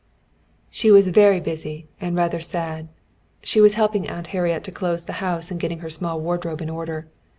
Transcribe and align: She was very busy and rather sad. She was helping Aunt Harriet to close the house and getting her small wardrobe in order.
She 0.71 0.89
was 0.89 1.09
very 1.09 1.39
busy 1.39 1.85
and 1.99 2.17
rather 2.17 2.39
sad. 2.39 2.87
She 3.43 3.61
was 3.61 3.75
helping 3.75 4.09
Aunt 4.09 4.25
Harriet 4.33 4.63
to 4.63 4.71
close 4.71 5.03
the 5.03 5.13
house 5.21 5.51
and 5.51 5.59
getting 5.59 5.77
her 5.81 5.91
small 5.91 6.19
wardrobe 6.19 6.59
in 6.59 6.71
order. 6.71 7.05